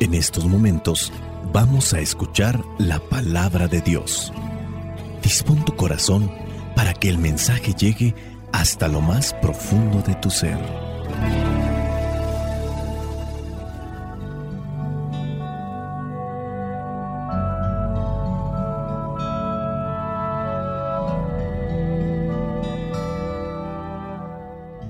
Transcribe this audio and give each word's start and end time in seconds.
En 0.00 0.14
estos 0.14 0.46
momentos 0.46 1.12
vamos 1.52 1.92
a 1.92 2.00
escuchar 2.00 2.58
la 2.78 2.98
palabra 3.00 3.68
de 3.68 3.82
Dios. 3.82 4.32
Dispón 5.22 5.62
tu 5.62 5.76
corazón 5.76 6.32
para 6.74 6.94
que 6.94 7.10
el 7.10 7.18
mensaje 7.18 7.74
llegue 7.74 8.14
hasta 8.50 8.88
lo 8.88 9.02
más 9.02 9.34
profundo 9.42 10.00
de 10.00 10.14
tu 10.14 10.30
ser. 10.30 10.56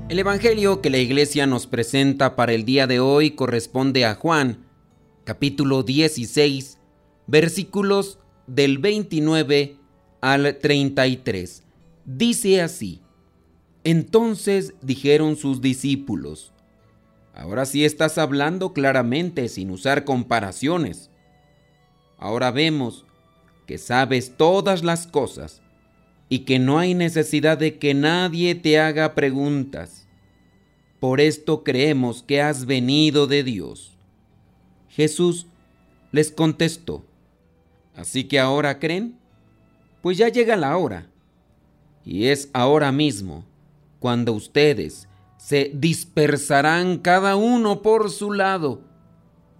El 0.08 0.20
Evangelio 0.20 0.80
que 0.80 0.90
la 0.90 0.98
iglesia 0.98 1.48
nos 1.48 1.66
presenta 1.66 2.36
para 2.36 2.52
el 2.52 2.64
día 2.64 2.86
de 2.86 3.00
hoy 3.00 3.32
corresponde 3.32 4.04
a 4.04 4.14
Juan, 4.14 4.69
capítulo 5.30 5.84
16, 5.84 6.80
versículos 7.28 8.18
del 8.48 8.78
29 8.78 9.76
al 10.20 10.58
33. 10.58 11.62
Dice 12.04 12.60
así, 12.60 13.00
entonces 13.84 14.74
dijeron 14.82 15.36
sus 15.36 15.60
discípulos, 15.60 16.52
ahora 17.32 17.64
sí 17.64 17.84
estás 17.84 18.18
hablando 18.18 18.72
claramente 18.72 19.48
sin 19.48 19.70
usar 19.70 20.04
comparaciones. 20.04 21.10
Ahora 22.18 22.50
vemos 22.50 23.06
que 23.68 23.78
sabes 23.78 24.36
todas 24.36 24.82
las 24.82 25.06
cosas 25.06 25.62
y 26.28 26.40
que 26.40 26.58
no 26.58 26.80
hay 26.80 26.94
necesidad 26.94 27.56
de 27.56 27.78
que 27.78 27.94
nadie 27.94 28.56
te 28.56 28.80
haga 28.80 29.14
preguntas. 29.14 30.08
Por 30.98 31.20
esto 31.20 31.62
creemos 31.62 32.24
que 32.24 32.42
has 32.42 32.66
venido 32.66 33.28
de 33.28 33.44
Dios. 33.44 33.96
Jesús 34.90 35.46
les 36.12 36.30
contestó, 36.30 37.04
¿así 37.96 38.24
que 38.24 38.38
ahora 38.38 38.78
creen? 38.78 39.16
Pues 40.02 40.18
ya 40.18 40.28
llega 40.28 40.56
la 40.56 40.76
hora, 40.76 41.08
y 42.04 42.26
es 42.26 42.50
ahora 42.52 42.92
mismo, 42.92 43.44
cuando 43.98 44.32
ustedes 44.32 45.08
se 45.36 45.70
dispersarán 45.74 46.98
cada 46.98 47.36
uno 47.36 47.82
por 47.82 48.10
su 48.10 48.32
lado 48.32 48.82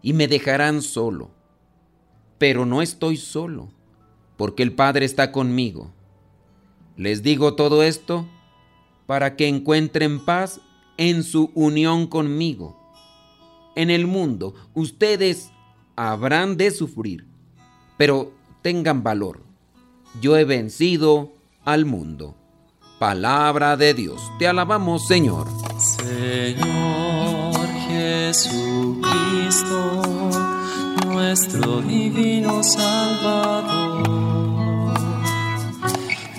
y 0.03 0.13
me 0.13 0.29
dejarán 0.29 0.83
solo. 0.83 1.31
Pero 2.39 2.67
no 2.67 2.83
estoy 2.83 3.17
solo, 3.17 3.71
porque 4.37 4.63
el 4.63 4.73
Padre 4.73 5.05
está 5.05 5.31
conmigo 5.31 5.93
les 7.01 7.23
digo 7.23 7.55
todo 7.55 7.83
esto 7.83 8.29
para 9.07 9.35
que 9.35 9.49
encuentren 9.49 10.23
paz 10.23 10.61
en 10.99 11.23
su 11.23 11.51
unión 11.55 12.07
conmigo. 12.07 12.79
En 13.75 13.91
el 13.91 14.07
mundo 14.07 14.55
ustedes 14.75 15.51
habrán 15.97 16.57
de 16.57 16.71
sufrir, 16.71 17.27
pero 17.97 18.33
tengan 18.63 19.03
valor. 19.03 19.43
Yo 20.21 20.37
he 20.37 20.45
vencido 20.45 21.33
al 21.65 21.85
mundo. 21.85 22.37
Palabra 22.99 23.77
de 23.77 23.95
Dios. 23.95 24.21
Te 24.39 24.47
alabamos, 24.47 25.07
Señor. 25.07 25.47
Señor 25.79 27.67
Jesucristo, 27.89 29.01
nuestro 31.07 31.81
divino 31.81 32.63
Salvador 32.63 34.21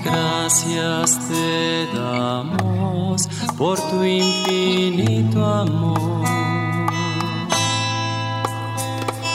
Gracias 0.04 1.28
te 1.30 1.88
damos 1.96 3.28
por 3.58 3.80
tu 3.90 4.04
infinito 4.04 5.46
amor. 5.46 6.41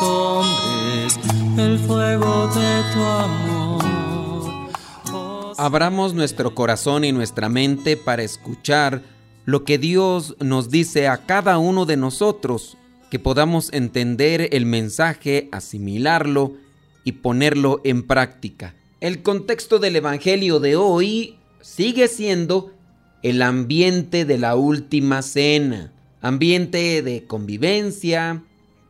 hombres 0.00 1.18
el 1.58 1.78
fuego 1.78 2.48
de 2.48 2.82
tu 2.92 3.00
amor. 3.02 3.84
Abramos 5.58 6.14
nuestro 6.14 6.54
corazón 6.54 7.04
y 7.04 7.12
nuestra 7.12 7.48
mente 7.48 7.96
para 7.96 8.22
escuchar 8.22 9.02
lo 9.44 9.64
que 9.64 9.78
Dios 9.78 10.36
nos 10.40 10.70
dice 10.70 11.06
a 11.06 11.18
cada 11.18 11.58
uno 11.58 11.84
de 11.84 11.96
nosotros 11.96 12.78
que 13.10 13.18
podamos 13.18 13.72
entender 13.72 14.48
el 14.52 14.64
mensaje, 14.66 15.48
asimilarlo 15.52 16.54
y 17.04 17.12
ponerlo 17.12 17.80
en 17.84 18.06
práctica. 18.06 18.74
El 19.00 19.22
contexto 19.22 19.78
del 19.78 19.96
Evangelio 19.96 20.60
de 20.60 20.76
hoy 20.76 21.36
sigue 21.60 22.08
siendo 22.08 22.72
el 23.22 23.42
ambiente 23.42 24.24
de 24.24 24.38
la 24.38 24.56
última 24.56 25.20
cena, 25.22 25.92
ambiente 26.22 27.02
de 27.02 27.26
convivencia, 27.26 28.42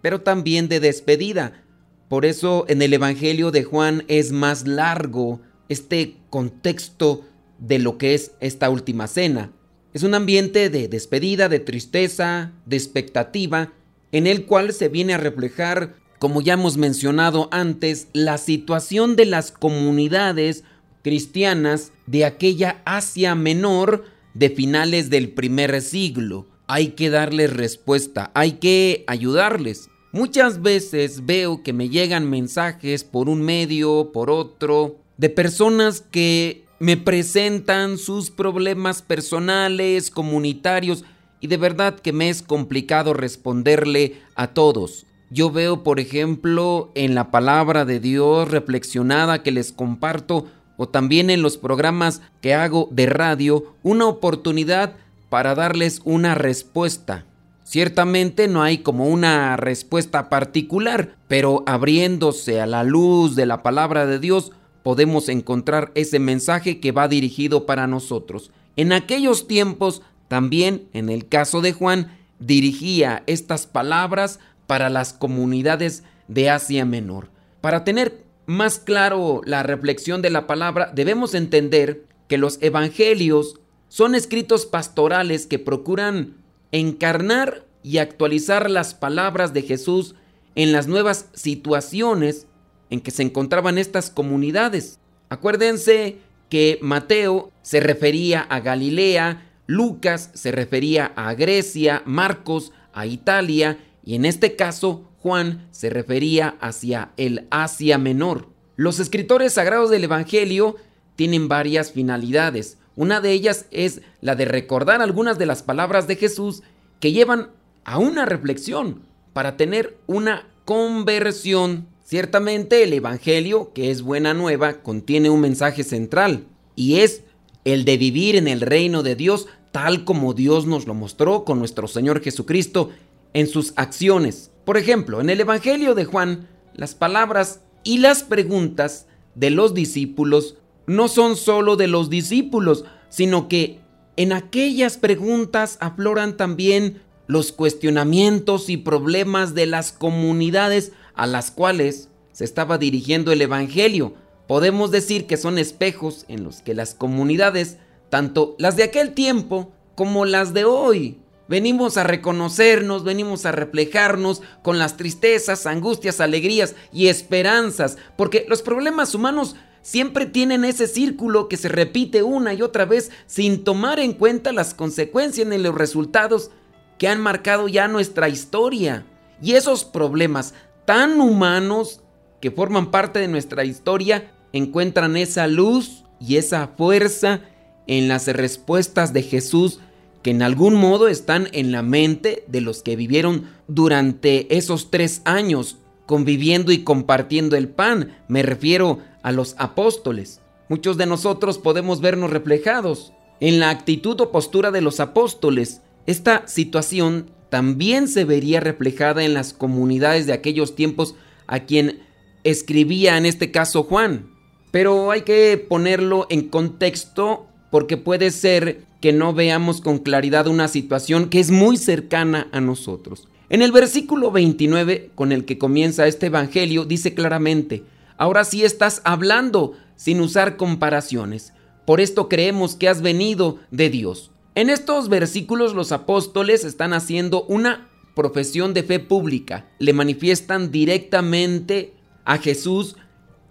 pero 0.04 0.20
también 0.20 0.68
de 0.68 0.80
despedida. 0.80 1.64
Por 2.10 2.26
eso 2.26 2.66
en 2.68 2.82
el 2.82 2.92
Evangelio 2.92 3.50
de 3.50 3.64
Juan 3.64 4.04
es 4.06 4.32
más 4.32 4.66
largo 4.66 5.40
este 5.70 6.18
contexto 6.28 7.24
de 7.58 7.78
lo 7.78 7.96
que 7.96 8.12
es 8.12 8.32
esta 8.40 8.68
última 8.68 9.06
cena. 9.06 9.50
Es 9.94 10.02
un 10.02 10.12
ambiente 10.12 10.68
de 10.68 10.88
despedida, 10.88 11.48
de 11.48 11.58
tristeza, 11.58 12.52
de 12.66 12.76
expectativa, 12.76 13.72
en 14.12 14.26
el 14.26 14.44
cual 14.44 14.74
se 14.74 14.90
viene 14.90 15.14
a 15.14 15.16
reflejar, 15.16 15.94
como 16.18 16.42
ya 16.42 16.52
hemos 16.52 16.76
mencionado 16.76 17.48
antes, 17.50 18.08
la 18.12 18.36
situación 18.36 19.16
de 19.16 19.24
las 19.24 19.52
comunidades 19.52 20.64
cristianas 21.00 21.92
de 22.06 22.26
aquella 22.26 22.82
Asia 22.84 23.34
Menor 23.34 24.04
de 24.34 24.50
finales 24.50 25.08
del 25.08 25.30
primer 25.30 25.80
siglo. 25.80 26.46
Hay 26.66 26.88
que 26.88 27.08
darles 27.08 27.54
respuesta, 27.54 28.32
hay 28.34 28.52
que 28.52 29.04
ayudarles. 29.06 29.88
Muchas 30.14 30.62
veces 30.62 31.26
veo 31.26 31.64
que 31.64 31.72
me 31.72 31.88
llegan 31.88 32.30
mensajes 32.30 33.02
por 33.02 33.28
un 33.28 33.42
medio, 33.42 34.12
por 34.12 34.30
otro, 34.30 34.94
de 35.16 35.28
personas 35.28 36.02
que 36.02 36.64
me 36.78 36.96
presentan 36.96 37.98
sus 37.98 38.30
problemas 38.30 39.02
personales, 39.02 40.12
comunitarios, 40.12 41.02
y 41.40 41.48
de 41.48 41.56
verdad 41.56 41.98
que 41.98 42.12
me 42.12 42.28
es 42.28 42.42
complicado 42.42 43.12
responderle 43.12 44.22
a 44.36 44.54
todos. 44.54 45.04
Yo 45.30 45.50
veo, 45.50 45.82
por 45.82 45.98
ejemplo, 45.98 46.92
en 46.94 47.16
la 47.16 47.32
palabra 47.32 47.84
de 47.84 47.98
Dios 47.98 48.48
reflexionada 48.48 49.42
que 49.42 49.50
les 49.50 49.72
comparto 49.72 50.46
o 50.76 50.88
también 50.88 51.28
en 51.28 51.42
los 51.42 51.58
programas 51.58 52.22
que 52.40 52.54
hago 52.54 52.88
de 52.92 53.06
radio, 53.06 53.74
una 53.82 54.06
oportunidad 54.06 54.94
para 55.28 55.56
darles 55.56 56.00
una 56.04 56.36
respuesta. 56.36 57.24
Ciertamente 57.64 58.46
no 58.46 58.62
hay 58.62 58.78
como 58.78 59.08
una 59.08 59.56
respuesta 59.56 60.28
particular, 60.28 61.16
pero 61.28 61.64
abriéndose 61.66 62.60
a 62.60 62.66
la 62.66 62.84
luz 62.84 63.34
de 63.36 63.46
la 63.46 63.62
palabra 63.62 64.06
de 64.06 64.18
Dios, 64.18 64.52
podemos 64.82 65.30
encontrar 65.30 65.90
ese 65.94 66.18
mensaje 66.18 66.78
que 66.78 66.92
va 66.92 67.08
dirigido 67.08 67.64
para 67.64 67.86
nosotros. 67.86 68.50
En 68.76 68.92
aquellos 68.92 69.48
tiempos 69.48 70.02
también, 70.28 70.88
en 70.92 71.08
el 71.08 71.26
caso 71.26 71.62
de 71.62 71.72
Juan, 71.72 72.18
dirigía 72.38 73.22
estas 73.26 73.66
palabras 73.66 74.40
para 74.66 74.90
las 74.90 75.14
comunidades 75.14 76.04
de 76.28 76.50
Asia 76.50 76.84
Menor. 76.84 77.30
Para 77.62 77.82
tener 77.82 78.24
más 78.44 78.78
claro 78.78 79.40
la 79.46 79.62
reflexión 79.62 80.20
de 80.20 80.28
la 80.28 80.46
palabra, 80.46 80.92
debemos 80.94 81.34
entender 81.34 82.04
que 82.28 82.36
los 82.36 82.58
evangelios 82.60 83.58
son 83.88 84.14
escritos 84.14 84.66
pastorales 84.66 85.46
que 85.46 85.58
procuran 85.58 86.43
encarnar 86.74 87.64
y 87.84 87.98
actualizar 87.98 88.68
las 88.68 88.94
palabras 88.94 89.54
de 89.54 89.62
Jesús 89.62 90.16
en 90.56 90.72
las 90.72 90.88
nuevas 90.88 91.28
situaciones 91.32 92.48
en 92.90 93.00
que 93.00 93.12
se 93.12 93.22
encontraban 93.22 93.78
estas 93.78 94.10
comunidades. 94.10 94.98
Acuérdense 95.28 96.18
que 96.48 96.78
Mateo 96.82 97.52
se 97.62 97.78
refería 97.78 98.40
a 98.40 98.58
Galilea, 98.58 99.50
Lucas 99.66 100.30
se 100.34 100.50
refería 100.50 101.12
a 101.14 101.32
Grecia, 101.34 102.02
Marcos 102.06 102.72
a 102.92 103.06
Italia 103.06 103.78
y 104.04 104.16
en 104.16 104.24
este 104.24 104.56
caso 104.56 105.08
Juan 105.20 105.68
se 105.70 105.90
refería 105.90 106.56
hacia 106.60 107.12
el 107.16 107.46
Asia 107.50 107.98
Menor. 107.98 108.48
Los 108.76 108.98
escritores 108.98 109.52
sagrados 109.54 109.90
del 109.90 110.04
Evangelio 110.04 110.74
tienen 111.14 111.46
varias 111.46 111.92
finalidades. 111.92 112.78
Una 112.96 113.20
de 113.20 113.32
ellas 113.32 113.66
es 113.70 114.02
la 114.20 114.36
de 114.36 114.44
recordar 114.44 115.02
algunas 115.02 115.38
de 115.38 115.46
las 115.46 115.62
palabras 115.62 116.06
de 116.06 116.16
Jesús 116.16 116.62
que 117.00 117.12
llevan 117.12 117.50
a 117.84 117.98
una 117.98 118.24
reflexión 118.24 119.02
para 119.32 119.56
tener 119.56 119.96
una 120.06 120.46
conversión. 120.64 121.86
Ciertamente 122.04 122.82
el 122.82 122.92
Evangelio, 122.92 123.72
que 123.72 123.90
es 123.90 124.02
buena 124.02 124.34
nueva, 124.34 124.82
contiene 124.82 125.30
un 125.30 125.40
mensaje 125.40 125.82
central 125.84 126.46
y 126.76 127.00
es 127.00 127.22
el 127.64 127.84
de 127.84 127.96
vivir 127.96 128.36
en 128.36 128.46
el 128.46 128.60
reino 128.60 129.02
de 129.02 129.16
Dios 129.16 129.48
tal 129.72 130.04
como 130.04 130.34
Dios 130.34 130.66
nos 130.66 130.86
lo 130.86 130.94
mostró 130.94 131.44
con 131.44 131.58
nuestro 131.58 131.88
Señor 131.88 132.22
Jesucristo 132.22 132.90
en 133.32 133.48
sus 133.48 133.72
acciones. 133.74 134.52
Por 134.64 134.76
ejemplo, 134.76 135.20
en 135.20 135.30
el 135.30 135.40
Evangelio 135.40 135.96
de 135.96 136.04
Juan, 136.04 136.46
las 136.74 136.94
palabras 136.94 137.60
y 137.82 137.98
las 137.98 138.22
preguntas 138.22 139.06
de 139.34 139.50
los 139.50 139.74
discípulos 139.74 140.56
no 140.86 141.08
son 141.08 141.36
solo 141.36 141.76
de 141.76 141.88
los 141.88 142.10
discípulos, 142.10 142.84
sino 143.08 143.48
que 143.48 143.80
en 144.16 144.32
aquellas 144.32 144.96
preguntas 144.96 145.76
afloran 145.80 146.36
también 146.36 147.02
los 147.26 147.52
cuestionamientos 147.52 148.68
y 148.68 148.76
problemas 148.76 149.54
de 149.54 149.66
las 149.66 149.92
comunidades 149.92 150.92
a 151.14 151.26
las 151.26 151.50
cuales 151.50 152.10
se 152.32 152.44
estaba 152.44 152.78
dirigiendo 152.78 153.32
el 153.32 153.42
Evangelio. 153.42 154.14
Podemos 154.46 154.90
decir 154.90 155.26
que 155.26 155.36
son 155.36 155.58
espejos 155.58 156.26
en 156.28 156.44
los 156.44 156.60
que 156.60 156.74
las 156.74 156.94
comunidades, 156.94 157.78
tanto 158.10 158.56
las 158.58 158.76
de 158.76 158.82
aquel 158.84 159.14
tiempo 159.14 159.72
como 159.94 160.26
las 160.26 160.52
de 160.52 160.64
hoy, 160.64 161.18
venimos 161.48 161.96
a 161.96 162.04
reconocernos, 162.04 163.04
venimos 163.04 163.46
a 163.46 163.52
reflejarnos 163.52 164.42
con 164.62 164.78
las 164.78 164.96
tristezas, 164.96 165.66
angustias, 165.66 166.20
alegrías 166.20 166.74
y 166.92 167.08
esperanzas, 167.08 167.96
porque 168.16 168.44
los 168.48 168.62
problemas 168.62 169.14
humanos 169.14 169.56
siempre 169.84 170.24
tienen 170.24 170.64
ese 170.64 170.88
círculo 170.88 171.46
que 171.46 171.58
se 171.58 171.68
repite 171.68 172.22
una 172.22 172.54
y 172.54 172.62
otra 172.62 172.86
vez 172.86 173.10
sin 173.26 173.64
tomar 173.64 174.00
en 174.00 174.14
cuenta 174.14 174.50
las 174.50 174.72
consecuencias 174.72 175.46
ni 175.46 175.58
los 175.58 175.74
resultados 175.74 176.50
que 176.98 177.06
han 177.06 177.20
marcado 177.20 177.68
ya 177.68 177.86
nuestra 177.86 178.30
historia. 178.30 179.04
Y 179.42 179.52
esos 179.52 179.84
problemas 179.84 180.54
tan 180.86 181.20
humanos 181.20 182.00
que 182.40 182.50
forman 182.50 182.90
parte 182.90 183.18
de 183.18 183.28
nuestra 183.28 183.64
historia 183.64 184.32
encuentran 184.52 185.18
esa 185.18 185.46
luz 185.48 186.04
y 186.18 186.36
esa 186.36 186.68
fuerza 186.68 187.42
en 187.86 188.08
las 188.08 188.26
respuestas 188.26 189.12
de 189.12 189.22
Jesús 189.22 189.80
que 190.22 190.30
en 190.30 190.40
algún 190.40 190.74
modo 190.76 191.08
están 191.08 191.48
en 191.52 191.72
la 191.72 191.82
mente 191.82 192.44
de 192.46 192.62
los 192.62 192.82
que 192.82 192.96
vivieron 192.96 193.50
durante 193.68 194.56
esos 194.56 194.90
tres 194.90 195.20
años 195.26 195.76
conviviendo 196.06 196.72
y 196.72 196.84
compartiendo 196.84 197.56
el 197.56 197.68
pan. 197.68 198.16
Me 198.28 198.42
refiero 198.42 198.98
a 199.22 199.32
los 199.32 199.54
apóstoles. 199.58 200.40
Muchos 200.68 200.96
de 200.96 201.06
nosotros 201.06 201.58
podemos 201.58 202.00
vernos 202.00 202.30
reflejados 202.30 203.12
en 203.40 203.60
la 203.60 203.70
actitud 203.70 204.20
o 204.20 204.30
postura 204.30 204.70
de 204.70 204.80
los 204.80 205.00
apóstoles 205.00 205.82
esta 206.06 206.46
situación 206.46 207.30
también 207.48 208.08
se 208.08 208.24
vería 208.24 208.60
reflejada 208.60 209.24
en 209.24 209.32
las 209.32 209.52
comunidades 209.52 210.26
de 210.26 210.32
aquellos 210.32 210.74
tiempos 210.74 211.14
a 211.46 211.60
quien 211.60 212.00
escribía 212.42 213.16
en 213.16 213.26
este 213.26 213.50
caso 213.50 213.84
Juan. 213.84 214.30
Pero 214.70 215.10
hay 215.10 215.22
que 215.22 215.56
ponerlo 215.56 216.26
en 216.30 216.48
contexto 216.48 217.46
porque 217.70 217.96
puede 217.96 218.30
ser 218.30 218.82
que 219.00 219.12
no 219.12 219.32
veamos 219.32 219.80
con 219.80 219.98
claridad 219.98 220.46
una 220.46 220.68
situación 220.68 221.30
que 221.30 221.40
es 221.40 221.50
muy 221.50 221.76
cercana 221.76 222.48
a 222.52 222.60
nosotros. 222.60 223.28
En 223.54 223.62
el 223.62 223.70
versículo 223.70 224.32
29 224.32 225.12
con 225.14 225.30
el 225.30 225.44
que 225.44 225.58
comienza 225.58 226.08
este 226.08 226.26
Evangelio 226.26 226.84
dice 226.86 227.14
claramente, 227.14 227.84
ahora 228.16 228.42
sí 228.42 228.64
estás 228.64 229.00
hablando 229.04 229.74
sin 229.94 230.20
usar 230.20 230.56
comparaciones, 230.56 231.52
por 231.86 232.00
esto 232.00 232.28
creemos 232.28 232.74
que 232.74 232.88
has 232.88 233.00
venido 233.00 233.60
de 233.70 233.90
Dios. 233.90 234.32
En 234.56 234.70
estos 234.70 235.08
versículos 235.08 235.72
los 235.72 235.92
apóstoles 235.92 236.64
están 236.64 236.92
haciendo 236.94 237.44
una 237.44 237.88
profesión 238.16 238.74
de 238.74 238.82
fe 238.82 238.98
pública. 238.98 239.70
Le 239.78 239.92
manifiestan 239.92 240.72
directamente 240.72 241.94
a 242.24 242.38
Jesús 242.38 242.96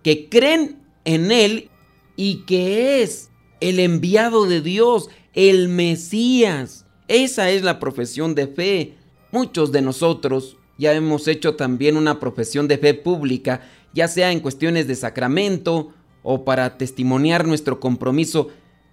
que 0.03 0.27
creen 0.27 0.81
en 1.05 1.31
Él 1.31 1.69
y 2.17 2.43
que 2.43 3.03
es 3.03 3.29
el 3.61 3.79
enviado 3.79 4.47
de 4.47 4.59
Dios, 4.59 5.07
el 5.33 5.69
Mesías. 5.69 6.85
Esa 7.07 7.51
es 7.51 7.63
la 7.63 7.79
profesión 7.79 8.35
de 8.35 8.47
fe. 8.47 8.97
Muchos 9.33 9.71
de 9.71 9.81
nosotros 9.81 10.57
ya 10.77 10.93
hemos 10.93 11.27
hecho 11.27 11.55
también 11.55 11.97
una 11.97 12.19
profesión 12.19 12.67
de 12.67 12.77
fe 12.77 12.93
pública, 12.93 13.61
ya 13.91 14.07
sea 14.07 14.31
en 14.31 14.41
cuestiones 14.41 14.87
de 14.87 14.93
sacramento 14.93 15.91
o 16.21 16.45
para 16.45 16.77
testimoniar 16.77 17.47
nuestro 17.47 17.79
compromiso 17.79 18.49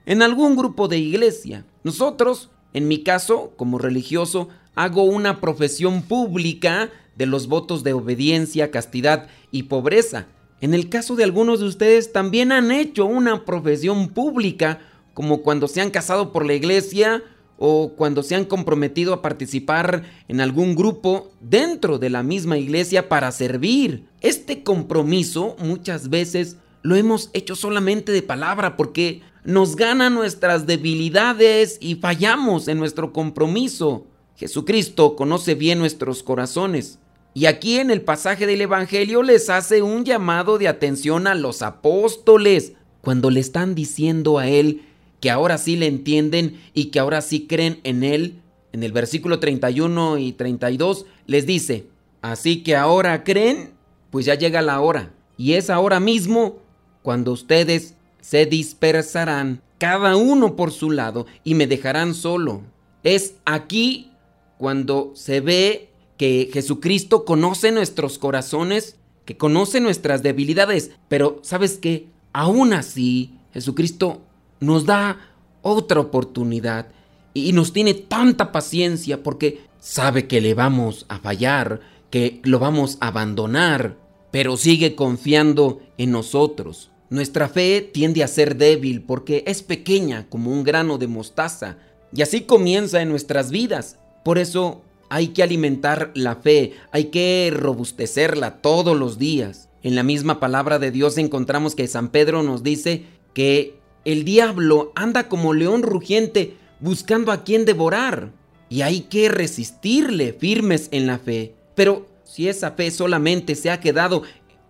en 0.07 0.23
algún 0.23 0.57
grupo 0.57 0.89
de 0.89 0.97
iglesia. 0.97 1.67
Nosotros, 1.85 2.49
en 2.73 2.89
mi 2.89 3.03
caso, 3.03 3.53
como 3.59 3.77
religioso, 3.77 4.49
hago 4.75 5.03
una 5.03 5.43
profesión 5.43 6.01
pública 6.01 6.89
de 7.17 7.27
los 7.27 7.47
votos 7.47 7.85
de 7.85 7.93
obediencia, 7.93 8.71
castidad 8.71 9.27
y 9.51 9.65
pobreza. 9.65 10.27
En 10.63 10.73
el 10.73 10.89
caso 10.89 11.17
de 11.17 11.25
algunos 11.25 11.61
de 11.61 11.67
ustedes 11.67 12.13
también 12.13 12.51
han 12.51 12.71
hecho 12.71 13.05
una 13.05 13.45
profesión 13.45 14.09
pública, 14.09 14.81
como 15.13 15.43
cuando 15.43 15.69
se 15.69 15.83
han 15.83 15.91
casado 15.91 16.33
por 16.33 16.47
la 16.47 16.55
iglesia 16.55 17.23
o 17.63 17.93
cuando 17.95 18.23
se 18.23 18.35
han 18.35 18.47
comprometido 18.47 19.13
a 19.13 19.21
participar 19.21 20.03
en 20.29 20.41
algún 20.41 20.75
grupo 20.75 21.31
dentro 21.41 21.99
de 21.99 22.09
la 22.09 22.23
misma 22.23 22.57
iglesia 22.57 23.11
para 23.11 23.31
servir. 23.33 24.07
Este 24.23 24.63
compromiso 24.63 25.57
muchas 25.59 26.09
veces 26.09 26.57
lo 26.83 26.97
hemos 26.97 27.29
hecho 27.35 27.55
solamente 27.55 28.13
de 28.13 28.23
palabra 28.23 28.79
porque 28.79 29.21
nos 29.45 29.77
gana 29.77 30.09
nuestras 30.09 30.67
debilidades 30.67 31.77
y 31.83 31.97
fallamos 31.97 32.67
en 32.67 32.79
nuestro 32.79 33.13
compromiso. 33.13 34.07
Jesucristo 34.37 35.15
conoce 35.15 35.55
bien 35.55 35.79
nuestros 35.79 36.23
corazones. 36.23 36.99
Y 37.35 37.45
aquí 37.45 37.79
en 37.79 37.91
el 37.91 38.01
pasaje 38.01 38.47
del 38.47 38.63
Evangelio 38.63 39.23
les 39.23 39.51
hace 39.51 39.83
un 39.83 40.07
llamado 40.07 40.57
de 40.57 40.67
atención 40.67 41.27
a 41.27 41.35
los 41.35 41.61
apóstoles 41.61 42.73
cuando 43.03 43.29
le 43.31 43.41
están 43.41 43.75
diciendo 43.75 44.39
a 44.39 44.49
él 44.49 44.87
que 45.21 45.31
ahora 45.31 45.59
sí 45.59 45.77
le 45.77 45.87
entienden 45.87 46.61
y 46.75 46.87
que 46.87 46.99
ahora 46.99 47.21
sí 47.21 47.47
creen 47.47 47.81
en 47.85 48.03
él. 48.03 48.41
En 48.73 48.83
el 48.83 48.93
versículo 48.93 49.41
31 49.41 50.19
y 50.19 50.33
32 50.33 51.07
les 51.27 51.47
dice, 51.47 51.87
así 52.23 52.63
que 52.63 52.77
ahora 52.77 53.25
creen, 53.25 53.71
pues 54.11 54.27
ya 54.27 54.35
llega 54.35 54.63
la 54.63 54.81
hora. 54.81 55.13
Y 55.37 55.55
es 55.55 55.71
ahora 55.71 56.01
mismo 56.01 56.59
cuando 57.03 57.33
ustedes 57.33 57.95
se 58.21 58.47
dispersarán 58.47 59.63
cada 59.79 60.17
uno 60.17 60.57
por 60.57 60.73
su 60.73 60.91
lado 60.91 61.27
y 61.43 61.55
me 61.55 61.67
dejarán 61.67 62.15
solo. 62.15 62.63
Es 63.03 63.35
aquí 63.45 64.13
cuando 64.59 65.13
se 65.15 65.41
ve 65.41 65.89
que 66.19 66.51
Jesucristo 66.53 67.25
conoce 67.25 67.73
nuestros 67.73 68.19
corazones, 68.19 68.97
que 69.25 69.39
conoce 69.39 69.81
nuestras 69.81 70.23
debilidades, 70.23 70.91
pero 71.09 71.41
¿sabes 71.43 71.79
qué? 71.79 72.09
Aún 72.35 72.75
así, 72.75 73.39
Jesucristo 73.55 74.21
nos 74.61 74.87
da 74.87 75.19
otra 75.63 76.01
oportunidad 76.01 76.87
y 77.35 77.53
nos 77.53 77.73
tiene 77.73 77.95
tanta 77.95 78.53
paciencia 78.53 79.23
porque 79.23 79.61
sabe 79.79 80.27
que 80.27 80.41
le 80.41 80.55
vamos 80.55 81.07
a 81.09 81.19
fallar, 81.19 81.81
que 82.11 82.41
lo 82.45 82.59
vamos 82.59 82.99
a 83.01 83.09
abandonar, 83.09 83.97
pero 84.31 84.57
sigue 84.57 84.95
confiando 84.95 85.81
en 85.99 86.13
nosotros. 86.13 86.91
Nuestra 87.09 87.49
fe 87.49 87.81
tiende 87.93 88.23
a 88.23 88.29
ser 88.29 88.57
débil 88.57 89.03
porque 89.03 89.43
es 89.47 89.63
pequeña 89.63 90.29
como 90.29 90.53
un 90.53 90.63
grano 90.63 90.99
de 90.99 91.09
mostaza 91.09 91.79
y 92.15 92.23
así 92.23 92.43
comienza 92.43 93.03
en 93.03 93.09
nuestras 93.09 93.51
vidas. 93.51 93.99
Por 94.25 94.39
eso 94.39 94.83
hay 95.09 95.29
que 95.29 95.43
alimentar 95.43 96.13
la 96.15 96.37
fe, 96.37 96.75
hay 96.93 97.07
que 97.07 97.53
robustecerla 97.53 98.61
todos 98.61 98.97
los 98.97 99.19
días. 99.19 99.69
En 99.83 99.97
la 99.97 100.03
misma 100.03 100.39
palabra 100.39 100.79
de 100.79 100.91
Dios 100.91 101.19
encontramos 101.19 101.75
que 101.75 101.89
San 101.89 102.11
Pedro 102.11 102.43
nos 102.43 102.63
dice 102.63 103.07
que 103.35 103.80
el 104.05 104.25
diablo 104.25 104.93
anda 104.95 105.29
como 105.29 105.55
león 105.55 105.83
rugiente 105.83 106.57
buscando 106.81 107.33
a 107.33 107.45
quien 107.45 107.65
devorar 107.65 108.31
y 108.69 108.83
hay 108.83 109.03
que 109.03 109.29
resistirle 109.29 110.33
firmes 110.33 110.89
en 110.93 111.07
la 111.07 111.19
fe. 111.19 111.55
Pero 111.75 112.07
si 112.25 112.49
esa 112.49 112.73
fe 112.73 112.91
solamente 112.91 113.55
se 113.55 113.71
ha 113.71 113.81
quedado 113.81 114.23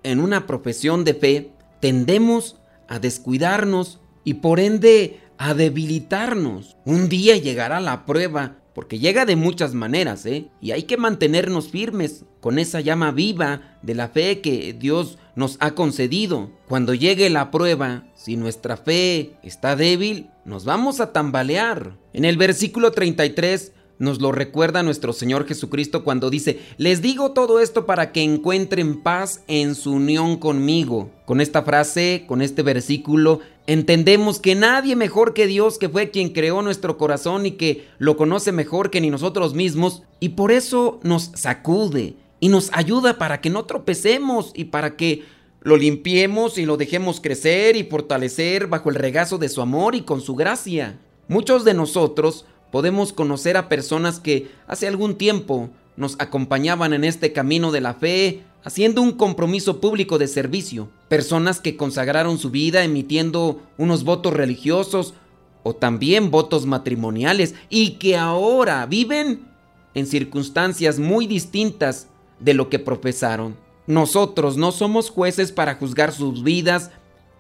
en 0.03 0.21
una 0.21 0.47
profesión 0.47 1.05
de 1.05 1.15
fe, 1.15 1.51
tendemos 1.81 2.57
a 2.89 2.99
descuidarnos 2.99 4.01
y 4.25 4.35
por 4.35 4.61
ende 4.61 5.21
a 5.39 5.55
debilitarnos. 5.55 6.77
Un 6.85 7.09
día 7.09 7.37
llegará 7.37 7.81
la 7.81 8.07
prueba, 8.07 8.59
porque 8.75 8.99
llega 8.99 9.27
de 9.27 9.37
muchas 9.37 9.75
maneras, 9.75 10.25
¿eh? 10.27 10.49
Y 10.61 10.71
hay 10.71 10.85
que 10.85 10.97
mantenernos 10.97 11.69
firmes 11.69 12.25
con 12.41 12.59
esa 12.59 12.81
llama 12.81 13.11
viva 13.11 13.79
de 13.83 13.95
la 13.95 14.09
fe 14.09 14.41
que 14.41 14.73
Dios 14.73 15.19
nos 15.35 15.57
ha 15.61 15.73
concedido. 15.73 16.51
Cuando 16.69 16.95
llegue 16.95 17.31
la 17.31 17.51
prueba, 17.51 18.05
si 18.15 18.37
nuestra 18.37 18.77
fe 18.77 19.35
está 19.43 19.77
débil, 19.77 20.31
nos 20.45 20.65
vamos 20.65 21.01
a 21.01 21.13
tambalear. 21.13 21.97
En 22.13 22.25
el 22.25 22.37
versículo 22.37 22.93
33 22.93 23.73
nos 24.01 24.21
lo 24.21 24.33
recuerda 24.33 24.83
nuestro 24.83 25.13
Señor 25.13 25.47
Jesucristo 25.47 26.05
cuando 26.05 26.31
dice, 26.31 26.59
les 26.79 27.03
digo 27.03 27.33
todo 27.33 27.61
esto 27.61 27.85
para 27.85 28.13
que 28.13 28.23
encuentren 28.23 29.03
paz 29.03 29.43
en 29.47 29.75
su 29.75 29.93
unión 29.93 30.39
conmigo. 30.39 31.11
Con 31.27 31.43
esta 31.43 31.63
frase, 31.63 32.25
con 32.27 32.41
este 32.41 32.63
versículo, 32.63 33.41
Entendemos 33.71 34.41
que 34.41 34.57
nadie 34.57 34.97
mejor 34.97 35.33
que 35.33 35.47
Dios, 35.47 35.79
que 35.79 35.89
fue 35.89 36.11
quien 36.11 36.31
creó 36.31 36.61
nuestro 36.61 36.99
corazón 36.99 37.47
y 37.47 37.53
que 37.53 37.87
lo 37.99 38.17
conoce 38.17 38.51
mejor 38.51 38.91
que 38.91 39.01
ni 39.01 39.11
nosotros 39.11 39.55
mismos, 39.55 40.03
y 40.19 40.31
por 40.31 40.51
eso 40.51 40.99
nos 41.05 41.31
sacude 41.37 42.17
y 42.41 42.49
nos 42.49 42.71
ayuda 42.73 43.17
para 43.17 43.41
que 43.41 43.49
no 43.49 43.67
tropecemos 43.67 44.51
y 44.57 44.65
para 44.65 44.97
que 44.97 45.23
lo 45.61 45.77
limpiemos 45.77 46.59
y 46.59 46.67
lo 46.67 46.77
dejemos 46.77 47.21
crecer 47.21 47.77
y 47.77 47.85
fortalecer 47.85 48.67
bajo 48.67 48.89
el 48.89 48.97
regazo 48.97 49.39
de 49.39 49.49
su 49.49 49.63
amor 49.63 49.95
y 49.95 50.01
con 50.01 50.21
su 50.21 50.35
gracia. 50.35 50.99
Muchos 51.29 51.65
de 51.65 51.75
nosotros 51.75 52.47
podemos 52.73 53.13
conocer 53.13 53.57
a 53.57 53.69
personas 53.69 54.19
que 54.19 54.51
hace 54.67 54.89
algún 54.89 55.15
tiempo 55.15 55.71
nos 55.97 56.17
acompañaban 56.19 56.93
en 56.93 57.05
este 57.05 57.33
camino 57.33 57.71
de 57.71 57.83
la 57.83 57.95
fe, 57.95 58.43
haciendo 58.65 59.03
un 59.03 59.13
compromiso 59.13 59.81
público 59.81 60.19
de 60.19 60.29
servicio. 60.29 60.89
Personas 61.09 61.61
que 61.61 61.77
consagraron 61.77 62.39
su 62.39 62.51
vida 62.51 62.85
emitiendo 62.85 63.61
unos 63.79 64.05
votos 64.05 64.33
religiosos 64.33 65.15
o 65.63 65.75
también 65.75 66.31
votos 66.31 66.67
matrimoniales 66.67 67.55
y 67.69 67.93
que 67.93 68.17
ahora 68.17 68.85
viven 68.87 69.49
en 69.95 70.07
circunstancias 70.07 70.99
muy 70.99 71.27
distintas 71.27 72.09
de 72.39 72.55
lo 72.55 72.69
que 72.69 72.79
profesaron. 72.79 73.57
Nosotros 73.87 74.57
no 74.57 74.73
somos 74.73 75.11
jueces 75.11 75.53
para 75.53 75.75
juzgar 75.75 76.13
sus 76.13 76.43
vidas 76.43 76.91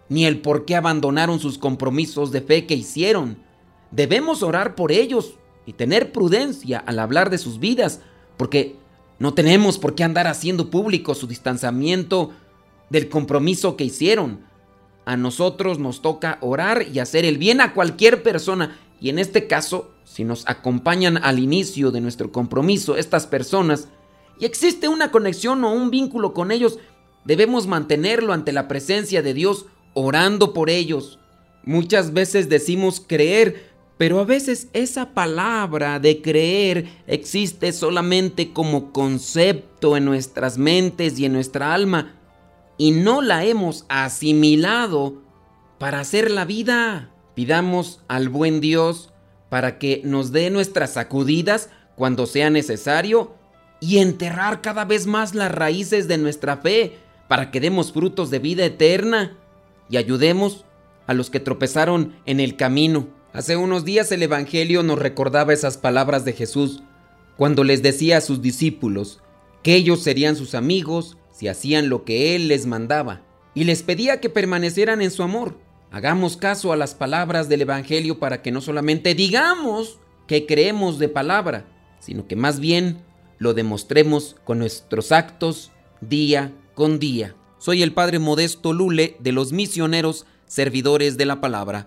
ni 0.08 0.26
el 0.26 0.40
por 0.40 0.64
qué 0.64 0.74
abandonaron 0.74 1.38
sus 1.38 1.56
compromisos 1.56 2.32
de 2.32 2.40
fe 2.40 2.66
que 2.66 2.74
hicieron. 2.74 3.38
Debemos 3.92 4.42
orar 4.42 4.74
por 4.74 4.90
ellos 4.90 5.34
y 5.66 5.72
tener 5.72 6.10
prudencia 6.10 6.80
al 6.80 6.98
hablar 6.98 7.30
de 7.30 7.38
sus 7.38 7.60
vidas, 7.60 8.00
porque 8.36 8.76
no 9.20 9.34
tenemos 9.34 9.78
por 9.78 9.94
qué 9.94 10.02
andar 10.02 10.26
haciendo 10.26 10.70
público 10.70 11.14
su 11.14 11.26
distanciamiento 11.26 12.32
del 12.88 13.10
compromiso 13.10 13.76
que 13.76 13.84
hicieron. 13.84 14.40
A 15.04 15.18
nosotros 15.18 15.78
nos 15.78 16.00
toca 16.00 16.38
orar 16.40 16.86
y 16.90 17.00
hacer 17.00 17.26
el 17.26 17.36
bien 17.36 17.60
a 17.60 17.74
cualquier 17.74 18.22
persona. 18.22 18.78
Y 18.98 19.10
en 19.10 19.18
este 19.18 19.46
caso, 19.46 19.90
si 20.04 20.24
nos 20.24 20.48
acompañan 20.48 21.18
al 21.18 21.38
inicio 21.38 21.90
de 21.90 22.00
nuestro 22.00 22.32
compromiso 22.32 22.96
estas 22.96 23.26
personas, 23.26 23.88
y 24.38 24.46
existe 24.46 24.88
una 24.88 25.10
conexión 25.10 25.62
o 25.64 25.72
un 25.72 25.90
vínculo 25.90 26.32
con 26.32 26.50
ellos, 26.50 26.78
debemos 27.26 27.66
mantenerlo 27.66 28.32
ante 28.32 28.52
la 28.52 28.68
presencia 28.68 29.20
de 29.20 29.34
Dios, 29.34 29.66
orando 29.92 30.54
por 30.54 30.70
ellos. 30.70 31.18
Muchas 31.62 32.14
veces 32.14 32.48
decimos 32.48 33.04
creer, 33.06 33.69
pero 34.00 34.18
a 34.18 34.24
veces 34.24 34.68
esa 34.72 35.12
palabra 35.12 36.00
de 36.00 36.22
creer 36.22 36.86
existe 37.06 37.70
solamente 37.70 38.50
como 38.50 38.94
concepto 38.94 39.94
en 39.94 40.06
nuestras 40.06 40.56
mentes 40.56 41.18
y 41.18 41.26
en 41.26 41.34
nuestra 41.34 41.74
alma 41.74 42.14
y 42.78 42.92
no 42.92 43.20
la 43.20 43.44
hemos 43.44 43.84
asimilado 43.90 45.20
para 45.78 46.00
hacer 46.00 46.30
la 46.30 46.46
vida. 46.46 47.10
Pidamos 47.34 48.00
al 48.08 48.30
buen 48.30 48.62
Dios 48.62 49.12
para 49.50 49.78
que 49.78 50.00
nos 50.02 50.32
dé 50.32 50.48
nuestras 50.48 50.94
sacudidas 50.94 51.68
cuando 51.94 52.24
sea 52.24 52.48
necesario 52.48 53.34
y 53.80 53.98
enterrar 53.98 54.62
cada 54.62 54.86
vez 54.86 55.06
más 55.06 55.34
las 55.34 55.52
raíces 55.52 56.08
de 56.08 56.16
nuestra 56.16 56.56
fe 56.56 56.96
para 57.28 57.50
que 57.50 57.60
demos 57.60 57.92
frutos 57.92 58.30
de 58.30 58.38
vida 58.38 58.64
eterna 58.64 59.36
y 59.90 59.98
ayudemos 59.98 60.64
a 61.06 61.12
los 61.12 61.28
que 61.28 61.38
tropezaron 61.38 62.14
en 62.24 62.40
el 62.40 62.56
camino. 62.56 63.19
Hace 63.32 63.56
unos 63.56 63.84
días 63.84 64.10
el 64.10 64.24
Evangelio 64.24 64.82
nos 64.82 64.98
recordaba 64.98 65.52
esas 65.52 65.78
palabras 65.78 66.24
de 66.24 66.32
Jesús 66.32 66.82
cuando 67.36 67.62
les 67.62 67.80
decía 67.80 68.16
a 68.16 68.20
sus 68.20 68.42
discípulos 68.42 69.20
que 69.62 69.76
ellos 69.76 70.02
serían 70.02 70.34
sus 70.34 70.56
amigos 70.56 71.16
si 71.30 71.46
hacían 71.46 71.88
lo 71.88 72.04
que 72.04 72.34
Él 72.34 72.48
les 72.48 72.66
mandaba 72.66 73.22
y 73.54 73.64
les 73.64 73.84
pedía 73.84 74.20
que 74.20 74.30
permanecieran 74.30 75.00
en 75.00 75.12
su 75.12 75.22
amor. 75.22 75.56
Hagamos 75.92 76.36
caso 76.36 76.72
a 76.72 76.76
las 76.76 76.96
palabras 76.96 77.48
del 77.48 77.62
Evangelio 77.62 78.18
para 78.18 78.42
que 78.42 78.50
no 78.50 78.60
solamente 78.60 79.14
digamos 79.14 80.00
que 80.26 80.44
creemos 80.44 80.98
de 80.98 81.08
palabra, 81.08 81.66
sino 82.00 82.26
que 82.26 82.34
más 82.34 82.58
bien 82.58 83.04
lo 83.38 83.54
demostremos 83.54 84.36
con 84.44 84.58
nuestros 84.58 85.12
actos 85.12 85.70
día 86.00 86.52
con 86.74 86.98
día. 86.98 87.36
Soy 87.58 87.84
el 87.84 87.92
Padre 87.92 88.18
Modesto 88.18 88.72
Lule 88.72 89.16
de 89.20 89.30
los 89.30 89.52
misioneros 89.52 90.26
servidores 90.46 91.16
de 91.16 91.26
la 91.26 91.40
palabra. 91.40 91.86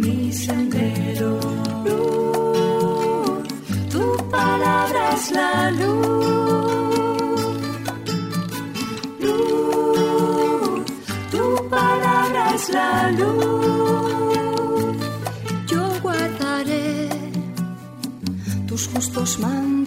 mi 0.00 0.32
sendero. 0.32 1.32
Luz, 1.86 3.48
tu 3.92 4.04
palabra 4.30 5.02
es 5.16 5.30
la 5.38 5.70
luz. 5.80 7.10
Luz, 9.24 10.84
tu 11.32 11.44
palabra 11.68 12.42
es 12.54 12.64
la 12.78 13.10
luz. 13.20 14.96
Yo 15.70 15.82
guardaré 16.02 17.08
tus 18.66 18.82
justos 18.88 19.38
mandamientos 19.38 19.79